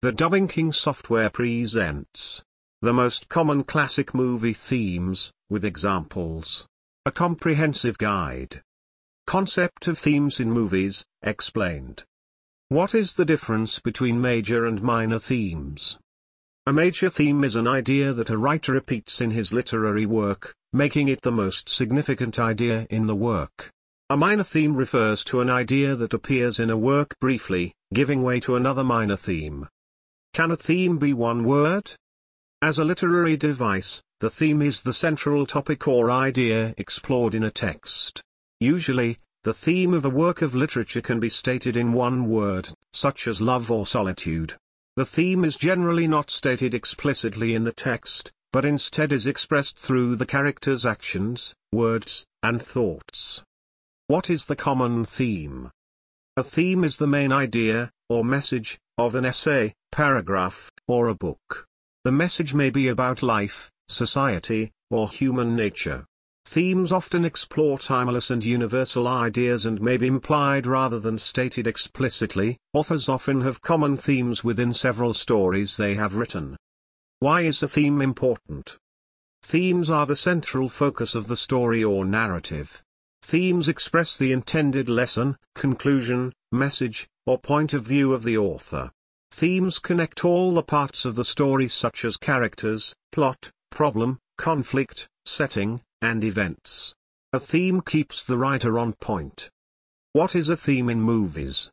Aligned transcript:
The 0.00 0.12
Dubbing 0.12 0.46
King 0.46 0.70
software 0.70 1.28
presents 1.28 2.44
the 2.80 2.92
most 2.92 3.28
common 3.28 3.64
classic 3.64 4.14
movie 4.14 4.52
themes, 4.52 5.32
with 5.50 5.64
examples. 5.64 6.68
A 7.04 7.10
comprehensive 7.10 7.98
guide. 7.98 8.62
Concept 9.26 9.88
of 9.88 9.98
themes 9.98 10.38
in 10.38 10.52
movies, 10.52 11.04
explained. 11.22 12.04
What 12.68 12.94
is 12.94 13.14
the 13.14 13.24
difference 13.24 13.80
between 13.80 14.20
major 14.20 14.66
and 14.66 14.80
minor 14.80 15.18
themes? 15.18 15.98
A 16.64 16.72
major 16.72 17.10
theme 17.10 17.42
is 17.42 17.56
an 17.56 17.66
idea 17.66 18.12
that 18.12 18.30
a 18.30 18.38
writer 18.38 18.74
repeats 18.74 19.20
in 19.20 19.32
his 19.32 19.52
literary 19.52 20.06
work, 20.06 20.54
making 20.72 21.08
it 21.08 21.22
the 21.22 21.32
most 21.32 21.68
significant 21.68 22.38
idea 22.38 22.86
in 22.88 23.08
the 23.08 23.16
work. 23.16 23.72
A 24.10 24.16
minor 24.16 24.44
theme 24.44 24.76
refers 24.76 25.24
to 25.24 25.40
an 25.40 25.50
idea 25.50 25.96
that 25.96 26.14
appears 26.14 26.60
in 26.60 26.70
a 26.70 26.76
work 26.76 27.18
briefly, 27.18 27.72
giving 27.92 28.22
way 28.22 28.38
to 28.38 28.54
another 28.54 28.84
minor 28.84 29.16
theme. 29.16 29.66
Can 30.34 30.50
a 30.50 30.56
theme 30.56 30.98
be 30.98 31.12
one 31.12 31.44
word? 31.44 31.92
As 32.60 32.78
a 32.78 32.84
literary 32.84 33.36
device, 33.36 34.02
the 34.20 34.30
theme 34.30 34.62
is 34.62 34.82
the 34.82 34.92
central 34.92 35.46
topic 35.46 35.86
or 35.86 36.10
idea 36.10 36.74
explored 36.76 37.34
in 37.34 37.44
a 37.44 37.50
text. 37.50 38.20
Usually, 38.60 39.16
the 39.44 39.54
theme 39.54 39.94
of 39.94 40.04
a 40.04 40.10
work 40.10 40.42
of 40.42 40.54
literature 40.54 41.00
can 41.00 41.20
be 41.20 41.28
stated 41.28 41.76
in 41.76 41.92
one 41.92 42.28
word, 42.28 42.68
such 42.92 43.28
as 43.28 43.40
love 43.40 43.70
or 43.70 43.86
solitude. 43.86 44.54
The 44.96 45.06
theme 45.06 45.44
is 45.44 45.56
generally 45.56 46.08
not 46.08 46.30
stated 46.30 46.74
explicitly 46.74 47.54
in 47.54 47.62
the 47.62 47.72
text, 47.72 48.32
but 48.52 48.64
instead 48.64 49.12
is 49.12 49.26
expressed 49.26 49.78
through 49.78 50.16
the 50.16 50.26
character's 50.26 50.84
actions, 50.84 51.54
words, 51.70 52.26
and 52.42 52.60
thoughts. 52.60 53.44
What 54.08 54.28
is 54.28 54.46
the 54.46 54.56
common 54.56 55.04
theme? 55.04 55.70
A 56.36 56.42
theme 56.42 56.82
is 56.82 56.96
the 56.96 57.06
main 57.06 57.30
idea, 57.30 57.90
or 58.08 58.24
message, 58.24 58.78
of 58.96 59.14
an 59.14 59.24
essay, 59.24 59.74
paragraph, 59.92 60.70
or 60.86 61.08
a 61.08 61.14
book. 61.14 61.66
The 62.04 62.12
message 62.12 62.54
may 62.54 62.70
be 62.70 62.88
about 62.88 63.22
life, 63.22 63.70
society, 63.88 64.70
or 64.90 65.08
human 65.08 65.54
nature. 65.56 66.06
Themes 66.44 66.92
often 66.92 67.26
explore 67.26 67.78
timeless 67.78 68.30
and 68.30 68.42
universal 68.42 69.06
ideas 69.06 69.66
and 69.66 69.82
may 69.82 69.98
be 69.98 70.06
implied 70.06 70.66
rather 70.66 70.98
than 70.98 71.18
stated 71.18 71.66
explicitly. 71.66 72.56
Authors 72.72 73.08
often 73.08 73.42
have 73.42 73.60
common 73.60 73.98
themes 73.98 74.42
within 74.42 74.72
several 74.72 75.12
stories 75.12 75.76
they 75.76 75.94
have 75.94 76.14
written. 76.14 76.56
Why 77.18 77.42
is 77.42 77.62
a 77.62 77.68
theme 77.68 78.00
important? 78.00 78.78
Themes 79.42 79.90
are 79.90 80.06
the 80.06 80.16
central 80.16 80.70
focus 80.70 81.14
of 81.14 81.26
the 81.26 81.36
story 81.36 81.84
or 81.84 82.04
narrative. 82.04 82.82
Themes 83.22 83.68
express 83.68 84.16
the 84.16 84.32
intended 84.32 84.88
lesson, 84.88 85.36
conclusion, 85.54 86.32
message, 86.50 87.06
or 87.26 87.38
point 87.38 87.74
of 87.74 87.82
view 87.82 88.14
of 88.14 88.22
the 88.22 88.38
author. 88.38 88.90
Themes 89.30 89.78
connect 89.78 90.24
all 90.24 90.52
the 90.52 90.62
parts 90.62 91.04
of 91.04 91.14
the 91.14 91.24
story 91.24 91.68
such 91.68 92.04
as 92.04 92.16
characters, 92.16 92.94
plot, 93.12 93.50
problem, 93.70 94.18
conflict, 94.36 95.08
setting, 95.24 95.80
and 96.00 96.24
events. 96.24 96.94
A 97.32 97.38
theme 97.38 97.82
keeps 97.82 98.24
the 98.24 98.38
writer 98.38 98.78
on 98.78 98.94
point. 98.94 99.50
What 100.12 100.34
is 100.34 100.48
a 100.48 100.56
theme 100.56 100.88
in 100.88 101.00
movies? 101.02 101.70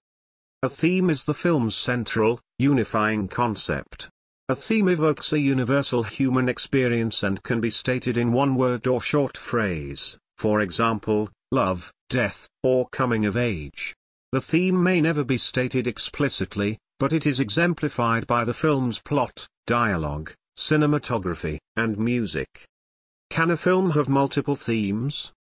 A 0.61 0.69
theme 0.69 1.09
is 1.09 1.23
the 1.23 1.33
film's 1.33 1.75
central, 1.75 2.39
unifying 2.59 3.27
concept. 3.27 4.09
A 4.49 4.55
theme 4.55 4.89
evokes 4.89 5.31
a 5.31 5.39
universal 5.39 6.03
human 6.03 6.49
experience 6.49 7.23
and 7.23 7.41
can 7.41 7.61
be 7.61 7.69
stated 7.69 8.17
in 8.17 8.31
one 8.31 8.55
word 8.55 8.85
or 8.85 9.01
short 9.01 9.37
phrase, 9.37 10.17
for 10.37 10.61
example, 10.61 11.29
love, 11.51 11.91
death, 12.09 12.47
or 12.61 12.87
coming 12.89 13.25
of 13.25 13.37
age. 13.37 13.95
The 14.31 14.41
theme 14.41 14.83
may 14.83 15.01
never 15.01 15.23
be 15.23 15.37
stated 15.37 15.87
explicitly, 15.87 16.77
but 16.99 17.11
it 17.11 17.25
is 17.25 17.39
exemplified 17.39 18.25
by 18.27 18.45
the 18.45 18.53
film's 18.53 18.99
plot, 18.99 19.47
dialogue, 19.67 20.33
cinematography, 20.57 21.57
and 21.75 21.97
music. 21.97 22.65
Can 23.29 23.51
a 23.51 23.57
film 23.57 23.91
have 23.91 24.07
multiple 24.07 24.55
themes? 24.55 25.33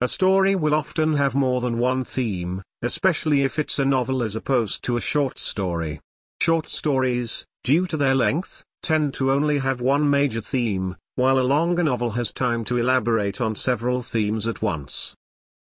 A 0.00 0.08
story 0.08 0.54
will 0.54 0.74
often 0.74 1.16
have 1.16 1.34
more 1.34 1.60
than 1.60 1.78
one 1.78 2.04
theme, 2.04 2.62
especially 2.82 3.42
if 3.42 3.58
it's 3.58 3.78
a 3.78 3.84
novel 3.84 4.22
as 4.22 4.36
opposed 4.36 4.82
to 4.84 4.96
a 4.96 5.00
short 5.00 5.38
story. 5.38 6.00
Short 6.40 6.68
stories, 6.68 7.44
due 7.64 7.86
to 7.86 7.96
their 7.96 8.14
length, 8.14 8.62
tend 8.82 9.14
to 9.14 9.32
only 9.32 9.58
have 9.58 9.80
one 9.80 10.08
major 10.08 10.40
theme, 10.40 10.96
while 11.16 11.38
a 11.38 11.40
longer 11.40 11.82
novel 11.82 12.10
has 12.10 12.32
time 12.32 12.64
to 12.64 12.76
elaborate 12.76 13.40
on 13.40 13.56
several 13.56 14.02
themes 14.02 14.46
at 14.46 14.62
once. 14.62 15.14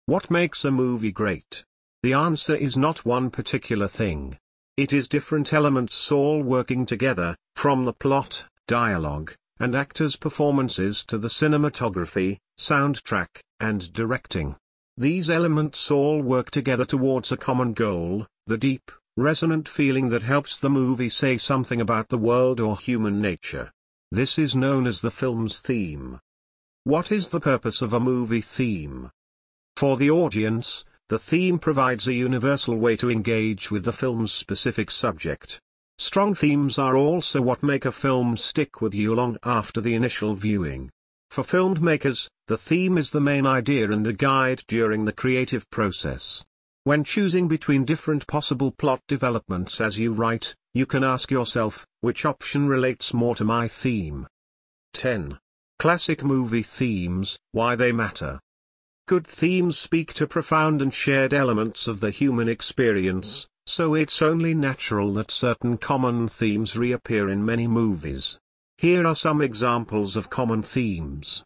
What 0.06 0.30
makes 0.30 0.64
a 0.64 0.70
movie 0.70 1.12
great? 1.12 1.64
The 2.02 2.12
answer 2.12 2.54
is 2.54 2.76
not 2.76 3.04
one 3.04 3.30
particular 3.30 3.88
thing. 3.88 4.38
It 4.76 4.92
is 4.92 5.08
different 5.08 5.54
elements 5.54 6.12
all 6.12 6.42
working 6.42 6.84
together, 6.84 7.34
from 7.54 7.86
the 7.86 7.94
plot, 7.94 8.44
dialogue, 8.66 9.34
and 9.58 9.74
actors' 9.74 10.16
performances 10.16 11.02
to 11.06 11.16
the 11.16 11.28
cinematography, 11.28 12.40
soundtrack, 12.58 13.40
and 13.58 13.90
directing. 13.94 14.56
These 14.98 15.30
elements 15.30 15.90
all 15.90 16.20
work 16.20 16.50
together 16.50 16.84
towards 16.84 17.32
a 17.32 17.38
common 17.38 17.72
goal, 17.72 18.26
the 18.46 18.58
deep, 18.58 18.92
resonant 19.16 19.66
feeling 19.66 20.10
that 20.10 20.22
helps 20.22 20.58
the 20.58 20.68
movie 20.68 21.08
say 21.08 21.38
something 21.38 21.80
about 21.80 22.10
the 22.10 22.18
world 22.18 22.60
or 22.60 22.76
human 22.76 23.18
nature. 23.18 23.72
This 24.10 24.38
is 24.38 24.54
known 24.54 24.86
as 24.86 25.00
the 25.00 25.10
film's 25.10 25.58
theme. 25.58 26.20
What 26.84 27.10
is 27.10 27.28
the 27.28 27.40
purpose 27.40 27.80
of 27.80 27.94
a 27.94 28.00
movie 28.00 28.42
theme? 28.42 29.10
For 29.74 29.96
the 29.96 30.10
audience, 30.10 30.84
the 31.08 31.18
theme 31.18 31.58
provides 31.58 32.08
a 32.08 32.12
universal 32.12 32.76
way 32.76 32.96
to 32.96 33.10
engage 33.10 33.70
with 33.70 33.84
the 33.84 33.92
film's 33.92 34.32
specific 34.32 34.90
subject. 34.90 35.60
Strong 35.98 36.34
themes 36.34 36.78
are 36.78 36.96
also 36.96 37.40
what 37.40 37.62
make 37.62 37.84
a 37.84 37.92
film 37.92 38.36
stick 38.36 38.80
with 38.80 38.92
you 38.92 39.14
long 39.14 39.38
after 39.44 39.80
the 39.80 39.94
initial 39.94 40.34
viewing. 40.34 40.90
For 41.30 41.44
filmmakers, 41.44 42.28
the 42.48 42.56
theme 42.56 42.98
is 42.98 43.10
the 43.10 43.20
main 43.20 43.46
idea 43.46 43.90
and 43.90 44.06
a 44.06 44.12
guide 44.12 44.64
during 44.66 45.04
the 45.04 45.12
creative 45.12 45.68
process. 45.70 46.44
When 46.84 47.04
choosing 47.04 47.48
between 47.48 47.84
different 47.84 48.26
possible 48.26 48.70
plot 48.72 49.00
developments 49.08 49.80
as 49.80 49.98
you 49.98 50.12
write, 50.12 50.54
you 50.74 50.86
can 50.86 51.02
ask 51.02 51.30
yourself, 51.30 51.86
which 52.00 52.24
option 52.24 52.68
relates 52.68 53.14
more 53.14 53.34
to 53.36 53.44
my 53.44 53.68
theme? 53.68 54.26
10. 54.94 55.38
Classic 55.78 56.22
movie 56.22 56.62
themes, 56.62 57.38
why 57.52 57.74
they 57.74 57.92
matter. 57.92 58.40
Good 59.08 59.24
themes 59.24 59.78
speak 59.78 60.14
to 60.14 60.26
profound 60.26 60.82
and 60.82 60.92
shared 60.92 61.32
elements 61.32 61.86
of 61.86 62.00
the 62.00 62.10
human 62.10 62.48
experience, 62.48 63.46
so 63.64 63.94
it's 63.94 64.20
only 64.20 64.52
natural 64.52 65.12
that 65.14 65.30
certain 65.30 65.78
common 65.78 66.26
themes 66.26 66.76
reappear 66.76 67.28
in 67.28 67.44
many 67.44 67.68
movies. 67.68 68.40
Here 68.78 69.06
are 69.06 69.14
some 69.14 69.40
examples 69.40 70.16
of 70.16 70.28
common 70.28 70.64
themes. 70.64 71.44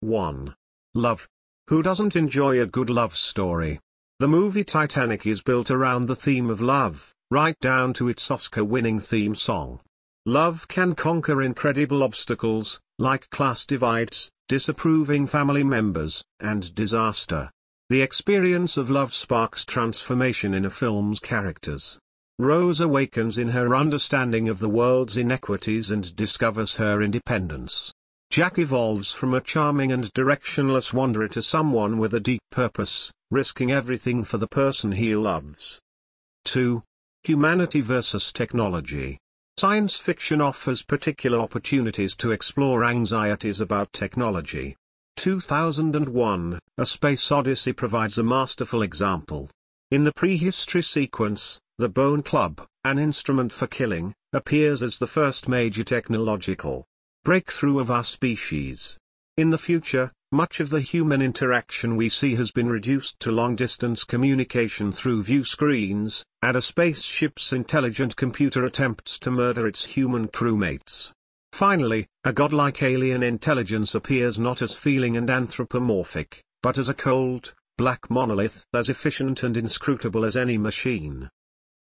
1. 0.00 0.54
Love. 0.94 1.28
Who 1.68 1.82
doesn't 1.82 2.16
enjoy 2.16 2.62
a 2.62 2.66
good 2.66 2.88
love 2.88 3.14
story? 3.14 3.78
The 4.18 4.28
movie 4.28 4.64
Titanic 4.64 5.26
is 5.26 5.42
built 5.42 5.70
around 5.70 6.06
the 6.06 6.16
theme 6.16 6.48
of 6.48 6.62
love, 6.62 7.12
right 7.30 7.60
down 7.60 7.92
to 7.94 8.08
its 8.08 8.30
Oscar-winning 8.30 9.00
theme 9.00 9.34
song. 9.34 9.80
Love 10.24 10.66
can 10.68 10.94
conquer 10.94 11.42
incredible 11.42 12.02
obstacles, 12.02 12.80
like 12.98 13.28
class 13.28 13.66
divides, 13.66 14.32
disapproving 14.48 15.26
family 15.26 15.64
members, 15.64 16.24
and 16.40 16.74
disaster. 16.74 17.50
The 17.88 18.02
experience 18.02 18.76
of 18.76 18.90
love 18.90 19.12
sparks 19.14 19.64
transformation 19.64 20.54
in 20.54 20.64
a 20.64 20.70
film's 20.70 21.20
characters. 21.20 21.98
Rose 22.38 22.80
awakens 22.80 23.38
in 23.38 23.48
her 23.48 23.74
understanding 23.74 24.48
of 24.48 24.58
the 24.58 24.68
world's 24.68 25.16
inequities 25.16 25.90
and 25.90 26.14
discovers 26.14 26.76
her 26.76 27.00
independence. 27.02 27.92
Jack 28.30 28.58
evolves 28.58 29.12
from 29.12 29.34
a 29.34 29.40
charming 29.40 29.92
and 29.92 30.12
directionless 30.12 30.92
wanderer 30.92 31.28
to 31.28 31.40
someone 31.40 31.98
with 31.98 32.12
a 32.12 32.20
deep 32.20 32.42
purpose, 32.50 33.12
risking 33.30 33.70
everything 33.70 34.24
for 34.24 34.38
the 34.38 34.48
person 34.48 34.92
he 34.92 35.16
loves. 35.16 35.80
2. 36.44 36.82
Humanity 37.24 37.80
versus 37.80 38.32
technology. 38.32 39.18
Science 39.58 39.96
fiction 39.96 40.42
offers 40.42 40.82
particular 40.82 41.38
opportunities 41.38 42.14
to 42.14 42.30
explore 42.30 42.84
anxieties 42.84 43.58
about 43.58 43.90
technology. 43.90 44.76
2001, 45.16 46.58
A 46.76 46.84
Space 46.84 47.32
Odyssey 47.32 47.72
provides 47.72 48.18
a 48.18 48.22
masterful 48.22 48.82
example. 48.82 49.48
In 49.90 50.04
the 50.04 50.12
prehistory 50.12 50.82
sequence, 50.82 51.58
the 51.78 51.88
Bone 51.88 52.22
Club, 52.22 52.66
an 52.84 52.98
instrument 52.98 53.50
for 53.50 53.66
killing, 53.66 54.12
appears 54.34 54.82
as 54.82 54.98
the 54.98 55.06
first 55.06 55.48
major 55.48 55.84
technological 55.84 56.84
breakthrough 57.24 57.78
of 57.78 57.90
our 57.90 58.04
species. 58.04 58.98
In 59.38 59.48
the 59.48 59.56
future, 59.56 60.12
much 60.32 60.60
of 60.60 60.70
the 60.70 60.80
human 60.80 61.22
interaction 61.22 61.96
we 61.96 62.08
see 62.08 62.34
has 62.34 62.50
been 62.50 62.68
reduced 62.68 63.18
to 63.20 63.30
long-distance 63.30 64.02
communication 64.04 64.90
through 64.90 65.22
view 65.22 65.44
screens, 65.44 66.24
and 66.42 66.56
a 66.56 66.60
spaceship's 66.60 67.52
intelligent 67.52 68.16
computer 68.16 68.64
attempts 68.64 69.18
to 69.18 69.30
murder 69.30 69.66
its 69.66 69.84
human 69.84 70.26
crewmates. 70.28 71.12
Finally, 71.52 72.06
a 72.24 72.32
godlike 72.32 72.82
alien 72.82 73.22
intelligence 73.22 73.94
appears 73.94 74.38
not 74.38 74.60
as 74.60 74.74
feeling 74.74 75.16
and 75.16 75.30
anthropomorphic, 75.30 76.42
but 76.62 76.76
as 76.76 76.88
a 76.88 76.94
cold, 76.94 77.54
black 77.78 78.10
monolith 78.10 78.64
as 78.74 78.88
efficient 78.88 79.42
and 79.42 79.56
inscrutable 79.56 80.24
as 80.24 80.36
any 80.36 80.58
machine. 80.58 81.30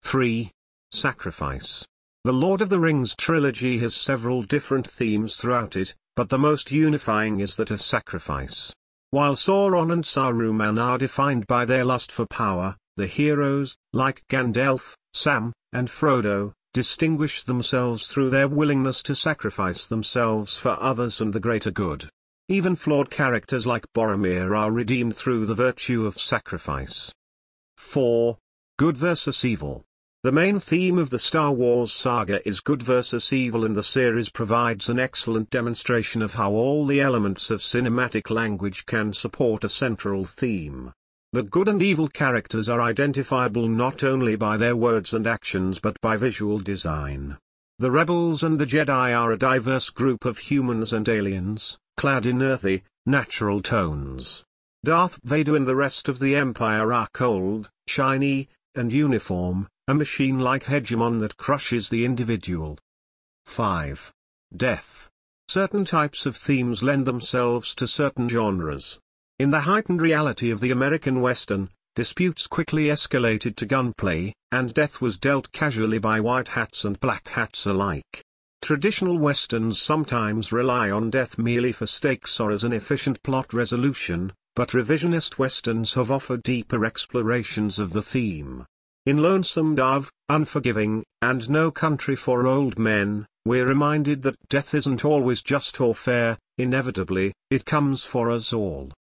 3. 0.04 0.52
Sacrifice. 0.92 1.86
The 2.24 2.34
Lord 2.34 2.62
of 2.62 2.70
the 2.70 2.80
Rings 2.80 3.16
trilogy 3.16 3.78
has 3.80 3.96
several 3.96 4.44
different 4.44 4.88
themes 4.88 5.36
throughout 5.36 5.76
it, 5.76 5.94
but 6.16 6.30
the 6.30 6.38
most 6.38 6.72
unifying 6.72 7.40
is 7.40 7.56
that 7.56 7.72
of 7.72 7.82
sacrifice. 7.82 8.74
While 9.12 9.36
Sauron 9.36 9.92
and 9.92 10.04
Saruman 10.04 10.82
are 10.82 10.98
defined 10.98 11.48
by 11.48 11.66
their 11.66 11.86
lust 11.86 12.12
for 12.12 12.26
power, 12.26 12.76
the 12.98 13.08
heroes, 13.08 13.78
like 13.94 14.24
Gandalf, 14.30 14.94
Sam, 15.14 15.54
and 15.72 15.88
Frodo, 15.88 16.54
distinguish 16.74 17.44
themselves 17.44 18.08
through 18.08 18.30
their 18.30 18.48
willingness 18.48 19.04
to 19.04 19.16
sacrifice 19.16 19.86
themselves 19.86 20.58
for 20.58 20.78
others 20.80 21.22
and 21.22 21.34
the 21.34 21.40
greater 21.40 21.72
good. 21.72 22.10
Even 22.50 22.76
flawed 22.76 23.10
characters 23.10 23.66
like 23.66 23.86
Boromir 23.94 24.56
are 24.56 24.72
redeemed 24.72 25.16
through 25.16 25.46
the 25.46 25.56
virtue 25.56 26.06
of 26.06 26.20
sacrifice. 26.20 27.12
4. 27.78 28.38
Good 28.78 28.98
versus 28.98 29.46
Evil 29.46 29.86
The 30.24 30.32
main 30.32 30.58
theme 30.58 30.98
of 31.00 31.10
the 31.10 31.20
Star 31.20 31.52
Wars 31.52 31.92
saga 31.92 32.48
is 32.48 32.62
good 32.62 32.82
versus 32.82 33.34
evil 33.34 33.66
and 33.66 33.76
the 33.76 33.84
series 33.84 34.30
provides 34.30 34.88
an 34.88 34.98
excellent 34.98 35.50
demonstration 35.50 36.22
of 36.22 36.36
how 36.36 36.54
all 36.54 36.86
the 36.86 37.02
elements 37.02 37.52
of 37.52 37.60
cinematic 37.60 38.30
language 38.30 38.86
can 38.86 39.12
support 39.12 39.66
a 39.66 39.70
central 39.70 40.24
theme. 40.24 40.94
The 41.34 41.44
good 41.44 41.68
and 41.68 41.84
evil 41.84 42.08
characters 42.08 42.70
are 42.70 42.80
identifiable 42.80 43.68
not 43.68 44.02
only 44.02 44.38
by 44.38 44.56
their 44.56 44.78
words 44.78 45.14
and 45.14 45.28
actions 45.28 45.80
but 45.80 46.00
by 46.00 46.16
visual 46.16 46.60
design. 46.60 47.38
The 47.80 47.92
rebels 47.92 48.44
and 48.44 48.58
the 48.58 48.66
Jedi 48.66 49.14
are 49.14 49.34
a 49.34 49.38
diverse 49.38 49.90
group 49.90 50.24
of 50.24 50.38
humans 50.38 50.94
and 50.94 51.10
aliens, 51.10 51.78
clad 51.98 52.26
in 52.26 52.42
earthy, 52.42 52.84
natural 53.06 53.62
tones. 53.62 54.46
Darth 54.86 55.20
Vader 55.26 55.58
and 55.58 55.68
the 55.68 55.76
rest 55.76 56.08
of 56.08 56.20
the 56.20 56.38
Empire 56.38 56.94
are 56.94 57.10
cold, 57.14 57.70
shiny, 57.88 58.48
and 58.74 58.94
uniform, 58.94 59.68
a 59.90 59.94
machine-like 59.94 60.64
hegemon 60.64 61.20
that 61.20 61.36
crushes 61.36 61.90
the 61.90 62.06
individual. 62.06 62.78
5. 63.48 64.14
Death. 64.56 65.10
Certain 65.50 65.84
types 65.84 66.26
of 66.26 66.38
themes 66.38 66.82
lend 66.82 67.06
themselves 67.06 67.76
to 67.76 67.86
certain 67.86 68.30
genres. 68.30 68.98
In 69.40 69.52
the 69.52 69.60
heightened 69.60 70.02
reality 70.02 70.52
of 70.52 70.62
the 70.62 70.72
American 70.72 71.20
Western, 71.20 71.70
disputes 71.96 72.48
quickly 72.48 72.86
escalated 72.86 73.58
to 73.58 73.66
gunplay, 73.66 74.34
and 74.54 74.74
death 74.74 75.02
was 75.02 75.18
dealt 75.18 75.52
casually 75.52 76.00
by 76.00 76.22
white 76.22 76.48
hats 76.48 76.86
and 76.86 76.98
black 77.02 77.28
hats 77.28 77.66
alike. 77.66 78.24
Traditional 78.62 79.18
Westerns 79.18 79.82
sometimes 79.82 80.54
rely 80.54 80.92
on 80.92 81.10
death 81.10 81.38
merely 81.38 81.74
for 81.74 81.88
stakes 81.88 82.40
or 82.40 82.52
as 82.52 82.64
an 82.64 82.72
efficient 82.72 83.22
plot 83.22 83.52
resolution, 83.52 84.32
but 84.56 84.70
revisionist 84.70 85.38
Westerns 85.38 85.96
have 85.96 86.10
offered 86.10 86.42
deeper 86.42 86.86
explorations 86.86 87.80
of 87.80 87.92
the 87.92 88.02
theme. 88.02 88.66
In 89.06 89.22
Lonesome 89.22 89.76
Dove, 89.76 90.10
Unforgiven, 90.30 91.04
and 91.22 91.50
No 91.50 91.72
Country 91.72 92.16
for 92.16 92.48
Old 92.48 92.80
Men, 92.80 93.26
we're 93.44 93.68
reminded 93.68 94.22
that 94.22 94.48
death 94.48 94.74
isn't 94.74 95.04
always 95.04 95.42
just 95.42 95.82
or 95.82 95.94
fair, 95.94 96.38
inevitably, 96.58 97.34
it 97.52 97.66
comes 97.66 98.06
for 98.06 98.32
us 98.32 98.54
all. 98.54 98.94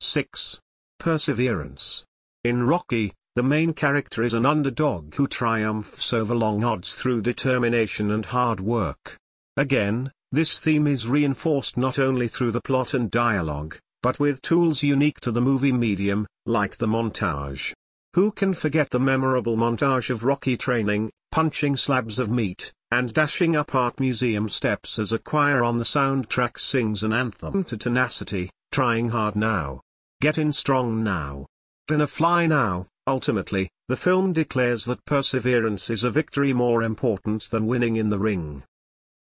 6. 0.00 0.60
Perseverance. 0.98 2.06
In 2.44 2.62
Rocky, 2.62 3.12
the 3.36 3.42
main 3.42 3.74
character 3.74 4.22
is 4.22 4.32
an 4.32 4.46
underdog 4.46 5.14
who 5.16 5.28
triumphs 5.28 6.14
over 6.14 6.34
long 6.34 6.64
odds 6.64 6.94
through 6.94 7.20
determination 7.20 8.12
and 8.12 8.24
hard 8.24 8.60
work. 8.60 9.18
Again, 9.58 10.10
this 10.32 10.58
theme 10.58 10.86
is 10.86 11.06
reinforced 11.06 11.76
not 11.76 11.98
only 11.98 12.28
through 12.28 12.52
the 12.52 12.62
plot 12.62 12.94
and 12.94 13.10
dialogue, 13.10 13.76
but 14.02 14.18
with 14.18 14.40
tools 14.40 14.82
unique 14.82 15.20
to 15.20 15.30
the 15.30 15.42
movie 15.42 15.72
medium, 15.72 16.26
like 16.46 16.78
the 16.78 16.88
montage. 16.88 17.74
Who 18.14 18.30
can 18.30 18.54
forget 18.54 18.90
the 18.90 19.00
memorable 19.00 19.56
montage 19.56 20.08
of 20.08 20.22
Rocky 20.22 20.56
training, 20.56 21.10
punching 21.32 21.76
slabs 21.76 22.20
of 22.20 22.30
meat, 22.30 22.72
and 22.92 23.12
dashing 23.12 23.56
up 23.56 23.74
art 23.74 23.98
museum 23.98 24.48
steps 24.48 25.00
as 25.00 25.10
a 25.10 25.18
choir 25.18 25.64
on 25.64 25.78
the 25.78 25.84
soundtrack 25.84 26.56
sings 26.56 27.02
an 27.02 27.12
anthem 27.12 27.64
to 27.64 27.76
tenacity, 27.76 28.50
trying 28.70 29.08
hard 29.08 29.34
now. 29.34 29.80
Getting 30.20 30.52
strong 30.52 31.02
now. 31.02 31.46
Gonna 31.88 32.06
fly 32.06 32.46
now. 32.46 32.86
Ultimately, 33.08 33.68
the 33.88 33.96
film 33.96 34.32
declares 34.32 34.84
that 34.84 35.04
perseverance 35.04 35.90
is 35.90 36.04
a 36.04 36.10
victory 36.12 36.52
more 36.52 36.84
important 36.84 37.50
than 37.50 37.66
winning 37.66 37.96
in 37.96 38.10
the 38.10 38.18
ring. 38.20 38.62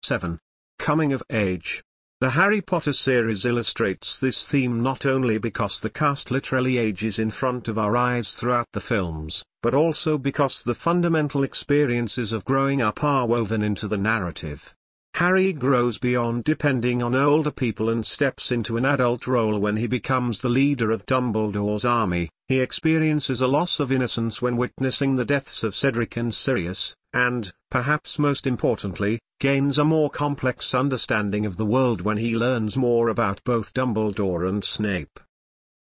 7. 0.05 0.39
Coming 0.79 1.13
of 1.13 1.25
Age. 1.29 1.83
The 2.19 2.31
Harry 2.31 2.63
Potter 2.63 2.95
series 2.95 3.45
illustrates 3.45 4.19
this 4.19 4.47
theme 4.47 4.83
not 4.83 5.05
only 5.05 5.37
because 5.37 5.81
the 5.81 5.91
cast 5.91 6.31
literally 6.31 6.79
ages 6.79 7.19
in 7.19 7.31
front 7.31 7.69
of 7.69 7.77
our 7.77 7.95
eyes 7.95 8.33
throughout 8.33 8.69
the 8.73 8.81
films, 8.81 9.45
but 9.63 9.75
also 9.75 10.17
because 10.17 10.63
the 10.63 10.75
fundamental 10.75 11.43
experiences 11.43 12.33
of 12.33 12.47
growing 12.47 12.81
up 12.81 13.05
are 13.05 13.27
woven 13.27 13.63
into 13.63 13.87
the 13.87 13.99
narrative. 13.99 14.76
Harry 15.17 15.51
grows 15.51 15.97
beyond 15.97 16.45
depending 16.45 17.03
on 17.03 17.15
older 17.15 17.51
people 17.51 17.89
and 17.89 18.05
steps 18.05 18.53
into 18.53 18.77
an 18.77 18.85
adult 18.85 19.27
role 19.27 19.59
when 19.59 19.79
he 19.79 19.87
becomes 19.87 20.43
the 20.43 20.49
leader 20.51 20.91
of 20.91 21.07
Dumbledore's 21.07 21.87
army. 21.87 22.29
He 22.49 22.61
experiences 22.61 23.41
a 23.41 23.47
loss 23.47 23.81
of 23.81 23.91
innocence 23.91 24.43
when 24.43 24.59
witnessing 24.59 25.17
the 25.17 25.25
deaths 25.25 25.65
of 25.65 25.75
Cedric 25.75 26.19
and 26.19 26.35
Sirius, 26.35 26.95
and, 27.15 27.51
perhaps 27.71 28.19
most 28.19 28.47
importantly, 28.47 29.19
gains 29.41 29.79
a 29.79 29.87
more 29.87 30.11
complex 30.11 30.75
understanding 30.75 31.47
of 31.47 31.57
the 31.57 31.65
world 31.65 32.03
when 32.03 32.19
he 32.19 32.37
learns 32.37 32.77
more 32.77 33.09
about 33.09 33.43
both 33.43 33.73
Dumbledore 33.73 34.47
and 34.47 34.63
Snape. 34.63 35.19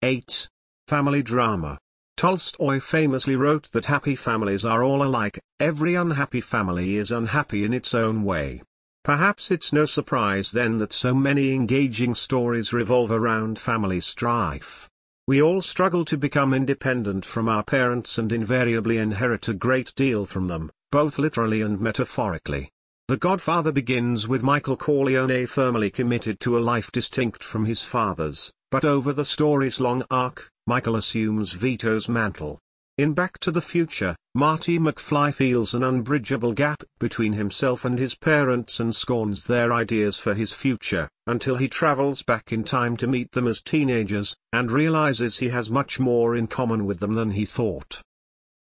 8. 0.03 0.47
Family 0.87 1.21
Drama 1.21 1.77
Tolstoy 2.15 2.79
famously 2.79 3.35
wrote 3.35 3.69
that 3.73 3.87
happy 3.87 4.15
families 4.15 4.63
are 4.63 4.83
all 4.83 5.03
alike, 5.03 5.37
every 5.59 5.95
unhappy 5.95 6.39
family 6.39 6.95
is 6.95 7.11
unhappy 7.11 7.65
in 7.65 7.73
its 7.73 7.93
own 7.93 8.23
way. 8.23 8.61
Perhaps 9.07 9.51
it's 9.51 9.71
no 9.71 9.85
surprise 9.85 10.51
then 10.51 10.79
that 10.79 10.91
so 10.91 11.13
many 11.13 11.53
engaging 11.53 12.13
stories 12.13 12.73
revolve 12.73 13.09
around 13.09 13.57
family 13.57 14.01
strife. 14.01 14.89
We 15.25 15.41
all 15.41 15.61
struggle 15.61 16.03
to 16.03 16.17
become 16.17 16.53
independent 16.53 17.23
from 17.23 17.47
our 17.47 17.63
parents 17.63 18.17
and 18.17 18.33
invariably 18.33 18.97
inherit 18.97 19.47
a 19.47 19.53
great 19.53 19.93
deal 19.95 20.25
from 20.25 20.49
them, 20.49 20.71
both 20.91 21.17
literally 21.17 21.61
and 21.61 21.79
metaphorically. 21.79 22.69
The 23.07 23.15
Godfather 23.15 23.71
begins 23.71 24.27
with 24.27 24.43
Michael 24.43 24.75
Corleone 24.75 25.47
firmly 25.47 25.89
committed 25.89 26.41
to 26.41 26.57
a 26.57 26.59
life 26.59 26.91
distinct 26.91 27.41
from 27.41 27.63
his 27.63 27.81
father's, 27.81 28.51
but 28.71 28.83
over 28.83 29.13
the 29.13 29.23
story's 29.23 29.79
long 29.79 30.03
arc, 30.11 30.51
Michael 30.65 30.97
assumes 30.97 31.53
Vito's 31.53 32.09
mantle. 32.09 32.59
In 32.97 33.13
Back 33.13 33.37
to 33.41 33.51
the 33.51 33.61
Future, 33.61 34.15
Marty 34.33 34.79
McFly 34.79 35.31
feels 35.31 35.75
an 35.75 35.83
unbridgeable 35.83 36.53
gap 36.53 36.81
between 36.97 37.33
himself 37.33 37.85
and 37.85 37.99
his 37.99 38.15
parents 38.15 38.79
and 38.79 38.95
scorns 38.95 39.43
their 39.45 39.71
ideas 39.71 40.17
for 40.17 40.33
his 40.33 40.51
future, 40.51 41.07
until 41.27 41.57
he 41.57 41.67
travels 41.67 42.23
back 42.23 42.51
in 42.51 42.63
time 42.63 42.97
to 42.97 43.05
meet 43.05 43.33
them 43.33 43.47
as 43.47 43.61
teenagers, 43.61 44.35
and 44.51 44.71
realizes 44.71 45.37
he 45.37 45.49
has 45.49 45.69
much 45.69 45.99
more 45.99 46.35
in 46.35 46.47
common 46.47 46.87
with 46.87 46.99
them 46.99 47.13
than 47.13 47.29
he 47.29 47.45
thought. 47.45 48.01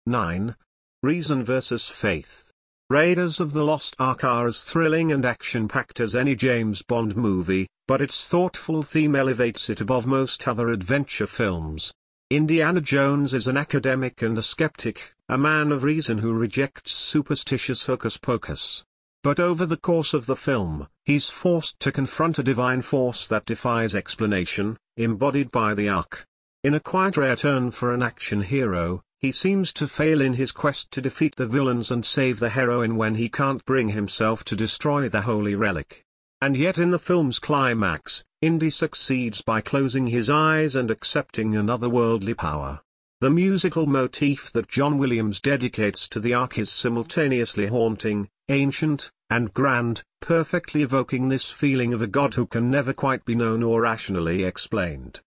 9. 0.04 0.54
Reason 1.02 1.42
vs. 1.42 1.88
Faith 1.88 2.50
Raiders 2.90 3.40
of 3.40 3.54
the 3.54 3.64
Lost 3.64 3.96
Ark 3.98 4.22
are 4.22 4.48
as 4.48 4.64
thrilling 4.64 5.12
and 5.12 5.24
action-packed 5.24 5.98
as 5.98 6.14
any 6.14 6.36
James 6.36 6.82
Bond 6.82 7.16
movie, 7.16 7.68
but 7.88 8.02
its 8.02 8.28
thoughtful 8.28 8.82
theme 8.82 9.16
elevates 9.16 9.70
it 9.70 9.80
above 9.80 10.06
most 10.06 10.46
other 10.46 10.68
adventure 10.68 11.26
films. 11.26 11.90
Indiana 12.30 12.80
Jones 12.80 13.32
is 13.34 13.46
an 13.46 13.56
academic 13.56 14.20
and 14.20 14.36
a 14.36 14.42
skeptic, 14.42 15.14
a 15.28 15.38
man 15.38 15.70
of 15.70 15.84
reason 15.84 16.18
who 16.18 16.32
rejects 16.32 16.92
superstitious 16.92 17.86
hocus-pocus. 17.86 18.84
But 19.22 19.38
over 19.38 19.64
the 19.64 19.76
course 19.76 20.12
of 20.12 20.26
the 20.26 20.34
film, 20.34 20.88
he's 21.04 21.28
forced 21.28 21.78
to 21.78 21.92
confront 21.92 22.40
a 22.40 22.42
divine 22.42 22.82
force 22.82 23.28
that 23.28 23.46
defies 23.46 23.94
explanation, 23.94 24.76
embodied 24.96 25.52
by 25.52 25.74
the 25.74 25.88
Ark. 25.88 26.24
In 26.64 26.74
a 26.74 26.80
quite 26.80 27.16
rare 27.16 27.36
turn 27.36 27.70
for 27.70 27.94
an 27.94 28.02
action 28.02 28.42
hero, 28.42 29.02
he 29.20 29.30
seems 29.30 29.72
to 29.74 29.86
fail 29.86 30.20
in 30.20 30.32
his 30.32 30.50
quest 30.50 30.90
to 30.90 31.00
defeat 31.00 31.36
the 31.36 31.46
villains 31.46 31.92
and 31.92 32.04
save 32.04 32.40
the 32.40 32.48
heroine 32.48 32.96
when 32.96 33.14
he 33.14 33.28
can't 33.28 33.64
bring 33.64 33.90
himself 33.90 34.42
to 34.46 34.56
destroy 34.56 35.08
the 35.08 35.22
holy 35.22 35.54
relic. 35.54 36.05
And 36.42 36.56
yet 36.56 36.76
in 36.76 36.90
the 36.90 36.98
film's 36.98 37.38
climax, 37.38 38.24
Indy 38.42 38.68
succeeds 38.68 39.40
by 39.40 39.62
closing 39.62 40.08
his 40.08 40.28
eyes 40.28 40.76
and 40.76 40.90
accepting 40.90 41.56
an 41.56 41.68
otherworldly 41.68 42.36
power. 42.36 42.82
The 43.20 43.30
musical 43.30 43.86
motif 43.86 44.52
that 44.52 44.68
John 44.68 44.98
Williams 44.98 45.40
dedicates 45.40 46.06
to 46.10 46.20
the 46.20 46.34
Ark 46.34 46.58
is 46.58 46.70
simultaneously 46.70 47.68
haunting, 47.68 48.28
ancient, 48.50 49.10
and 49.30 49.54
grand, 49.54 50.02
perfectly 50.20 50.82
evoking 50.82 51.28
this 51.30 51.50
feeling 51.50 51.94
of 51.94 52.02
a 52.02 52.06
God 52.06 52.34
who 52.34 52.46
can 52.46 52.70
never 52.70 52.92
quite 52.92 53.24
be 53.24 53.34
known 53.34 53.62
or 53.62 53.80
rationally 53.80 54.44
explained. 54.44 55.22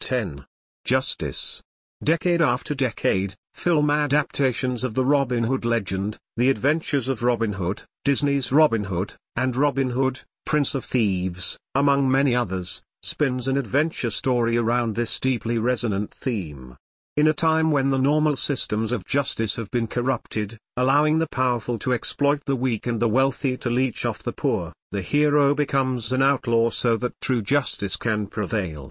10. 0.00 0.46
Justice. 0.84 1.62
Decade 2.02 2.40
after 2.40 2.74
decade, 2.74 3.34
film 3.52 3.90
adaptations 3.90 4.82
of 4.82 4.94
the 4.94 5.04
Robin 5.04 5.44
Hood 5.44 5.66
legend, 5.66 6.16
The 6.36 6.48
Adventures 6.48 7.08
of 7.08 7.22
Robin 7.22 7.52
Hood, 7.54 7.82
Disney's 8.04 8.50
Robin 8.50 8.84
Hood, 8.84 9.14
and 9.36 9.54
Robin 9.54 9.90
Hood, 9.90 10.20
Prince 10.48 10.74
of 10.74 10.82
Thieves, 10.82 11.58
among 11.74 12.10
many 12.10 12.34
others, 12.34 12.80
spins 13.02 13.48
an 13.48 13.58
adventure 13.58 14.08
story 14.08 14.56
around 14.56 14.94
this 14.94 15.20
deeply 15.20 15.58
resonant 15.58 16.14
theme. 16.14 16.74
In 17.18 17.26
a 17.26 17.34
time 17.34 17.70
when 17.70 17.90
the 17.90 17.98
normal 17.98 18.34
systems 18.34 18.90
of 18.90 19.04
justice 19.04 19.56
have 19.56 19.70
been 19.70 19.86
corrupted, 19.86 20.56
allowing 20.78 21.18
the 21.18 21.28
powerful 21.28 21.78
to 21.80 21.92
exploit 21.92 22.40
the 22.46 22.56
weak 22.56 22.86
and 22.86 22.98
the 22.98 23.10
wealthy 23.10 23.58
to 23.58 23.68
leech 23.68 24.06
off 24.06 24.22
the 24.22 24.32
poor, 24.32 24.72
the 24.90 25.02
hero 25.02 25.54
becomes 25.54 26.14
an 26.14 26.22
outlaw 26.22 26.70
so 26.70 26.96
that 26.96 27.20
true 27.20 27.42
justice 27.42 27.98
can 27.98 28.26
prevail. 28.26 28.86